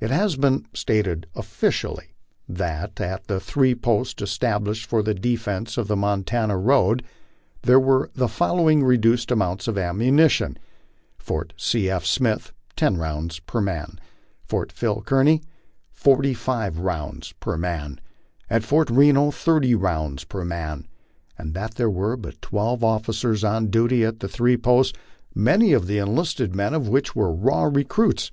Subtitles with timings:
[0.00, 2.14] It has been stated officially
[2.48, 7.04] that at the three posts established for the defence of the Mon tana road,
[7.60, 10.58] there were the following reduced amounts of ammunition:
[11.18, 11.90] Fort C.
[11.90, 12.06] F.
[12.06, 14.00] Smith, ten rounds per man;
[14.46, 15.42] Fort Phil Kearny,
[15.92, 18.00] forty five rounds per man,
[18.48, 20.88] and Fort Reno, thirty rounds per man;
[21.36, 24.98] and that there were but twelve officers on duty at the three posts,
[25.34, 28.30] many of the enlisted men of which were raw re cruits.